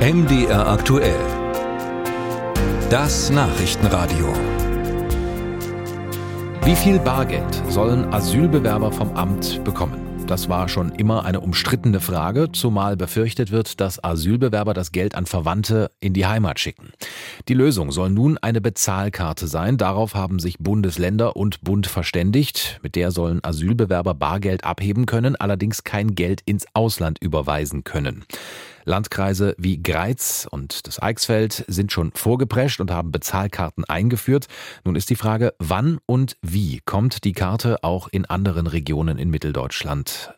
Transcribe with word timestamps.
MDR 0.00 0.66
aktuell. 0.66 1.20
Das 2.88 3.28
Nachrichtenradio. 3.28 4.32
Wie 6.64 6.74
viel 6.74 6.98
Bargeld 6.98 7.62
sollen 7.68 8.10
Asylbewerber 8.10 8.92
vom 8.92 9.14
Amt 9.14 9.62
bekommen? 9.62 10.10
Das 10.26 10.48
war 10.48 10.70
schon 10.70 10.92
immer 10.92 11.26
eine 11.26 11.40
umstrittene 11.40 12.00
Frage, 12.00 12.50
zumal 12.50 12.96
befürchtet 12.96 13.50
wird, 13.50 13.78
dass 13.80 14.02
Asylbewerber 14.02 14.72
das 14.72 14.92
Geld 14.92 15.16
an 15.16 15.26
Verwandte 15.26 15.90
in 16.00 16.14
die 16.14 16.24
Heimat 16.24 16.60
schicken. 16.60 16.92
Die 17.48 17.54
Lösung 17.54 17.92
soll 17.92 18.08
nun 18.08 18.38
eine 18.38 18.62
Bezahlkarte 18.62 19.48
sein. 19.48 19.76
Darauf 19.76 20.14
haben 20.14 20.38
sich 20.38 20.58
Bundesländer 20.58 21.36
und 21.36 21.60
Bund 21.60 21.86
verständigt. 21.86 22.80
Mit 22.82 22.94
der 22.94 23.10
sollen 23.10 23.40
Asylbewerber 23.42 24.14
Bargeld 24.14 24.64
abheben 24.64 25.04
können, 25.04 25.36
allerdings 25.36 25.84
kein 25.84 26.14
Geld 26.14 26.40
ins 26.46 26.64
Ausland 26.72 27.18
überweisen 27.20 27.84
können. 27.84 28.24
Landkreise 28.84 29.54
wie 29.58 29.82
Greiz 29.82 30.46
und 30.50 30.86
das 30.86 31.00
Eichsfeld 31.00 31.64
sind 31.68 31.92
schon 31.92 32.12
vorgeprescht 32.12 32.80
und 32.80 32.90
haben 32.90 33.12
Bezahlkarten 33.12 33.84
eingeführt. 33.84 34.46
Nun 34.84 34.96
ist 34.96 35.10
die 35.10 35.16
Frage, 35.16 35.54
wann 35.58 35.98
und 36.06 36.36
wie 36.42 36.80
kommt 36.84 37.24
die 37.24 37.32
Karte 37.32 37.82
auch 37.82 38.08
in 38.08 38.24
anderen 38.24 38.66
Regionen 38.66 39.18
in 39.18 39.30
Mitteldeutschland? 39.30 40.34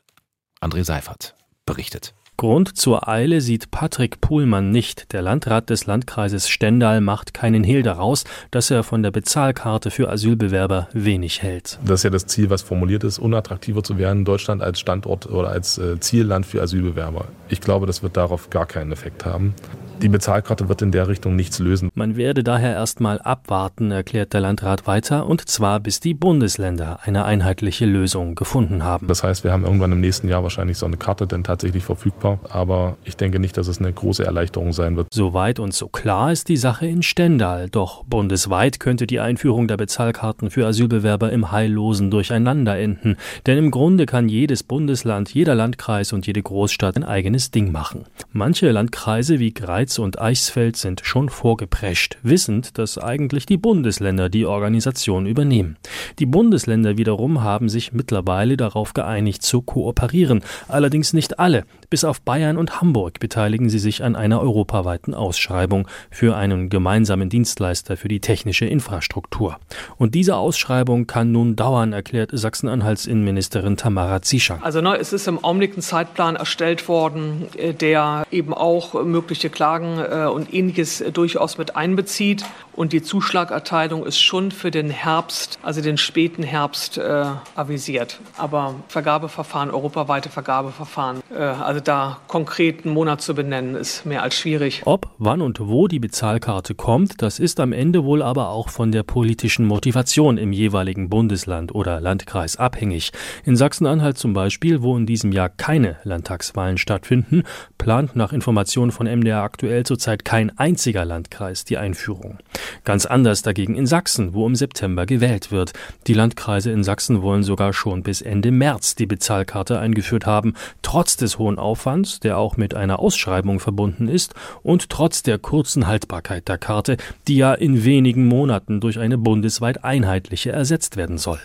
André 0.61 0.85
Seifert 0.85 1.35
berichtet. 1.67 2.15
Grund 2.43 2.77
zur 2.77 3.07
Eile 3.07 3.41
sieht 3.41 3.71
Patrick 3.71 4.21
Puhlmann 4.21 4.73
nicht. 4.73 5.13
Der 5.13 5.23
Landrat 5.23 5.71
des 5.71 5.87
Landkreises 5.87 6.49
Stendal 6.49 7.01
macht 7.01 7.35
keinen 7.35 7.63
Hehl 7.63 7.85
daraus, 7.85 8.25
dass 8.51 8.69
er 8.69 8.83
von 8.83 9.05
der 9.05 9.13
Bezahlkarte 9.13 9.93
für 9.93 10.11
Asylbewerber 10.11 10.89
wenig 10.93 11.41
hält. 11.41 11.79
Das 11.85 12.01
ist 12.01 12.03
ja 12.03 12.11
das 12.11 12.27
Ziel, 12.27 12.51
was 12.51 12.63
formuliert 12.63 13.05
ist, 13.05 13.21
unattraktiver 13.21 13.85
zu 13.85 13.97
werden, 13.97 14.25
Deutschland 14.25 14.61
als 14.61 14.81
Standort 14.81 15.27
oder 15.27 15.51
als 15.51 15.79
äh, 15.79 16.01
Zielland 16.01 16.45
für 16.45 16.61
Asylbewerber. 16.61 17.27
Ich 17.49 17.61
glaube, 17.61 17.87
das 17.87 18.03
wird 18.03 18.17
darauf 18.17 18.51
gar 18.51 18.67
keinen 18.67 18.91
Effekt 18.91 19.25
haben. 19.25 19.55
Die 20.03 20.09
Bezahlkarte 20.09 20.69
wird 20.69 20.83
in 20.83 20.91
der 20.91 21.07
Richtung 21.07 21.37
nichts 21.37 21.61
lösen. 21.61 21.93
Man 21.95 22.17
werde 22.17 22.43
daher 22.43 22.73
erstmal 22.73 23.21
abwarten, 23.21 23.93
erklärt 23.93 24.33
der 24.33 24.41
Landrat 24.41 24.89
weiter, 24.89 25.29
und 25.29 25.49
zwar 25.49 25.79
bis 25.79 26.01
die 26.01 26.13
Bundesländer 26.13 26.99
eine 27.05 27.25
einheitliche 27.25 27.87
Lösung 27.87 28.35
gefunden 28.35 28.83
haben. 28.83 29.07
Das 29.07 29.23
heißt, 29.23 29.45
wir 29.45 29.53
haben 29.53 29.65
irgendwann 29.65 29.93
im 29.93 30.01
nächsten 30.01 30.27
Jahr 30.27 30.43
wahrscheinlich 30.43 30.77
so 30.77 30.87
eine 30.87 30.97
Karte 30.97 31.29
denn 31.29 31.45
tatsächlich 31.45 31.85
verfügbar, 31.85 32.32
aber 32.49 32.97
ich 33.05 33.17
denke 33.17 33.39
nicht, 33.39 33.57
dass 33.57 33.69
es 33.69 33.79
eine 33.79 33.93
große 33.93 34.25
Erleichterung 34.25 34.73
sein 34.73 34.97
wird. 34.97 35.09
Soweit 35.13 35.59
und 35.59 35.75
so 35.75 35.89
klar 35.89 36.33
ist 36.33 36.49
die 36.49 36.57
Sache 36.57 36.87
in 36.87 37.03
Stendal, 37.03 37.69
doch 37.69 38.05
bundesweit 38.05 38.81
könnte 38.81 39.07
die 39.07 39.21
Einführung 39.21 39.69
der 39.69 39.77
Bezahlkarten 39.77 40.51
für 40.51 40.67
Asylbewerber 40.67 41.33
im 41.33 41.53
heillosen 41.53 42.11
Durcheinander 42.11 42.79
enden, 42.79 43.17
denn 43.47 43.59
im 43.59 43.71
Grunde 43.71 44.07
kann 44.07 44.29
jedes 44.29 44.63
Bundesland, 44.63 45.33
jeder 45.33 45.55
Landkreis 45.55 46.13
und 46.13 46.27
jede 46.27 46.43
Großstadt 46.43 46.97
ein 46.97 47.05
eigenes 47.05 47.51
Ding 47.51 47.73
machen. 47.73 48.05
Manche 48.33 48.71
Landkreise 48.71 49.39
wie 49.39 49.53
Greiz 49.53 49.99
und 49.99 50.21
Eichsfeld 50.21 50.77
sind 50.77 51.03
schon 51.05 51.29
vorgeprescht, 51.29 52.19
wissend, 52.23 52.79
dass 52.79 52.99
eigentlich 52.99 53.47
die 53.47 53.57
Bundesländer 53.57 54.29
die 54.29 54.47
Organisation 54.47 55.27
übernehmen. 55.27 55.77
Die 56.19 56.27
Bundesländer 56.27 56.97
wiederum 56.97 57.43
haben 57.43 57.69
sich 57.69 57.93
mittlerweile 57.93 58.57
darauf 58.57 58.95
geeinigt 58.95 59.43
zu 59.43 59.63
kooperieren, 59.63 60.43
allerdings 60.69 61.13
nicht 61.13 61.39
alle. 61.39 61.65
Bis 61.91 62.05
auf 62.05 62.12
Bayern 62.21 62.57
und 62.57 62.81
Hamburg 62.81 63.21
beteiligen 63.21 63.69
sie 63.69 63.79
sich 63.79 64.03
an 64.03 64.17
einer 64.17 64.41
europaweiten 64.41 65.15
Ausschreibung 65.15 65.89
für 66.11 66.37
einen 66.37 66.69
gemeinsamen 66.69 67.29
Dienstleister 67.29 67.97
für 67.97 68.09
die 68.09 68.21
technische 68.21 68.67
Infrastruktur. 68.67 69.59
Und 69.97 70.15
diese 70.15 70.37
Ausschreibung 70.37 71.07
kann 71.07 71.33
nun 71.33 71.57
dauern, 71.57 71.93
erklärt 71.93 72.31
Sachsen-Anhalts 72.33 73.07
Innenministerin 73.07 73.77
Tamara 73.77 74.23
Zieschank. 74.23 74.65
Also 74.65 74.81
ne, 74.81 74.97
es 74.97 75.13
ist 75.13 75.29
im 75.29 75.43
Augenblick 75.43 75.77
ein 75.77 75.83
Zeitplan 75.83 76.37
erstellt 76.37 76.89
worden, 76.89 77.47
äh, 77.57 77.73
der 77.75 78.27
eben 78.31 78.55
auch 78.55 78.95
mögliche 79.05 79.51
Klagen 79.51 79.99
äh, 79.99 80.27
und 80.27 80.53
ähnliches 80.53 81.03
durchaus 81.13 81.59
mit 81.59 81.77
einbezieht. 81.77 82.45
Und 82.75 82.93
die 82.93 83.03
Zuschlagerteilung 83.03 84.07
ist 84.07 84.19
schon 84.19 84.51
für 84.51 84.71
den 84.71 84.89
Herbst, 84.91 85.59
also 85.63 85.83
den 85.83 85.99
späten 85.99 86.43
Herbst, 86.43 86.97
äh, 86.97 87.25
avisiert. 87.55 88.19
Aber 88.39 88.75
Vergabeverfahren, 88.89 89.71
europaweite 89.71 90.31
Vergabeverfahren, 90.31 91.23
äh, 91.31 91.43
also 91.43 91.81
da 91.81 92.02
konkret 92.29 92.85
einen 92.85 92.95
Monat 92.95 93.21
zu 93.21 93.35
benennen, 93.35 93.75
ist 93.75 94.07
mehr 94.07 94.23
als 94.23 94.35
schwierig. 94.35 94.83
Ob, 94.85 95.11
wann 95.19 95.41
und 95.41 95.61
wo 95.61 95.89
die 95.89 95.99
Bezahlkarte 95.99 96.75
kommt, 96.75 97.23
das 97.23 97.39
ist 97.39 97.61
am 97.61 97.73
Ende 97.73 98.05
wohl 98.05 98.23
aber 98.23 98.49
auch 98.49 98.69
von 98.69 98.93
der 98.93 99.03
politischen 99.03 99.67
Motivation 99.67 100.39
im 100.39 100.53
jeweiligen 100.53 101.09
Bundesland 101.09 101.75
oder 101.75 102.01
Landkreis 102.01 102.57
abhängig. 102.57 103.13
In 103.45 103.57
Sachsen-Anhalt 103.57 104.19
zum 104.19 104.33
Beispiel, 104.33 104.83
wo 104.83 104.97
in 104.97 105.07
diesem 105.07 105.33
Jahr 105.33 105.49
keine 105.49 105.97
Landtagswahlen 106.05 106.79
stattfinden, 106.79 107.43
plant 107.79 108.17
nach 108.17 108.33
Informationen 108.33 108.93
von 108.93 109.07
MDR 109.07 109.43
aktuell 109.43 109.85
zurzeit 109.85 110.25
kein 110.25 110.57
einziger 110.59 111.05
Landkreis 111.05 111.65
die 111.65 111.79
Einführung. 111.79 112.39
Ganz 112.85 113.07
anders 113.07 113.43
dagegen 113.43 113.75
in 113.75 113.87
Sachsen, 113.87 114.35
wo 114.35 114.47
im 114.47 114.55
September 114.55 115.07
gewählt 115.07 115.51
wird. 115.51 115.73
Die 116.07 116.15
Landkreise 116.15 116.71
in 116.71 116.85
Sachsen 116.85 117.23
wollen 117.23 117.43
sogar 117.43 117.73
schon 117.73 118.03
bis 118.03 118.23
Ende 118.23 118.51
März 118.51 118.95
die 118.95 119.07
Bezahlkarte 119.07 119.79
eingeführt 119.79 120.27
haben, 120.27 120.55
trotz 120.83 121.17
des 121.17 121.39
hohen 121.39 121.59
Aufwands, 121.93 122.21
der 122.21 122.39
auch 122.39 122.57
mit 122.57 122.75
einer 122.75 123.01
Ausschreibung 123.01 123.61
verbunden 123.61 124.09
ist, 124.09 124.35
und 124.63 124.89
trotz 124.89 125.23
der 125.23 125.39
kurzen 125.39 125.87
Haltbarkeit 125.87 126.49
der 126.49 126.57
Karte, 126.57 126.97
die 127.29 127.37
ja 127.37 127.53
in 127.53 127.85
wenigen 127.85 128.27
Monaten 128.27 128.81
durch 128.81 128.99
eine 128.99 129.19
bundesweit 129.19 129.85
einheitliche 129.85 130.53
ersetzt 130.53 130.97
werden 130.97 131.19
soll. 131.19 131.39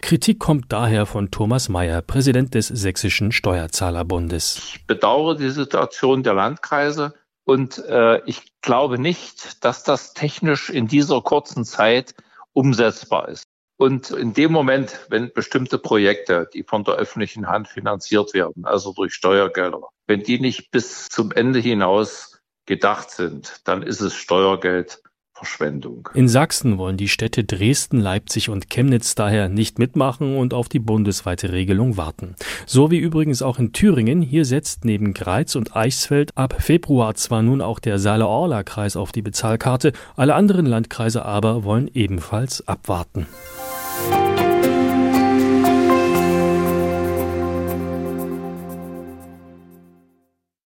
Kritik 0.00 0.38
kommt 0.38 0.66
daher 0.72 1.06
von 1.06 1.30
Thomas 1.30 1.68
Mayer, 1.68 2.00
Präsident 2.02 2.54
des 2.54 2.68
Sächsischen 2.68 3.32
Steuerzahlerbundes. 3.32 4.74
Ich 4.74 4.86
bedauere 4.86 5.36
die 5.36 5.50
Situation 5.50 6.22
der 6.22 6.34
Landkreise 6.34 7.14
und 7.44 7.78
äh, 7.88 8.20
ich 8.26 8.40
glaube 8.60 8.98
nicht, 8.98 9.64
dass 9.64 9.82
das 9.82 10.14
technisch 10.14 10.70
in 10.70 10.86
dieser 10.86 11.20
kurzen 11.22 11.64
Zeit 11.64 12.14
umsetzbar 12.52 13.28
ist. 13.28 13.44
Und 13.76 14.10
in 14.10 14.32
dem 14.32 14.52
Moment, 14.52 15.06
wenn 15.08 15.32
bestimmte 15.32 15.78
Projekte, 15.78 16.48
die 16.52 16.62
von 16.62 16.84
der 16.84 16.94
öffentlichen 16.94 17.48
Hand 17.48 17.68
finanziert 17.68 18.34
werden, 18.34 18.64
also 18.64 18.92
durch 18.92 19.14
Steuergelder, 19.14 19.88
wenn 20.06 20.22
die 20.22 20.38
nicht 20.38 20.70
bis 20.70 21.08
zum 21.08 21.32
Ende 21.32 21.58
hinaus 21.58 22.40
gedacht 22.66 23.10
sind, 23.10 23.60
dann 23.64 23.82
ist 23.82 24.00
es 24.00 24.14
Steuergeld, 24.14 25.02
Verschwendung. 25.42 26.08
In 26.14 26.28
Sachsen 26.28 26.78
wollen 26.78 26.96
die 26.96 27.08
Städte 27.08 27.42
Dresden, 27.42 27.98
Leipzig 27.98 28.48
und 28.48 28.70
Chemnitz 28.70 29.16
daher 29.16 29.48
nicht 29.48 29.76
mitmachen 29.76 30.36
und 30.36 30.54
auf 30.54 30.68
die 30.68 30.78
bundesweite 30.78 31.50
Regelung 31.50 31.96
warten. 31.96 32.36
So 32.64 32.92
wie 32.92 32.98
übrigens 32.98 33.42
auch 33.42 33.58
in 33.58 33.72
Thüringen. 33.72 34.22
Hier 34.22 34.44
setzt 34.44 34.84
neben 34.84 35.14
Greiz 35.14 35.56
und 35.56 35.74
Eichsfeld 35.74 36.30
ab 36.36 36.54
Februar 36.60 37.16
zwar 37.16 37.42
nun 37.42 37.60
auch 37.60 37.80
der 37.80 37.98
Saale-Orla-Kreis 37.98 38.96
auf 38.96 39.10
die 39.10 39.22
Bezahlkarte, 39.22 39.92
alle 40.14 40.36
anderen 40.36 40.66
Landkreise 40.66 41.24
aber 41.24 41.64
wollen 41.64 41.90
ebenfalls 41.92 42.66
abwarten. 42.68 43.26